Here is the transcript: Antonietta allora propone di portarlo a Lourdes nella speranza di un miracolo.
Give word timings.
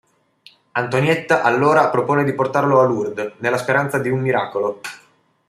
Antonietta 0.73 1.43
allora 1.43 1.91
propone 1.91 2.23
di 2.23 2.33
portarlo 2.33 2.79
a 2.79 2.85
Lourdes 2.85 3.33
nella 3.37 3.57
speranza 3.57 3.99
di 3.99 4.09
un 4.09 4.19
miracolo. 4.21 4.81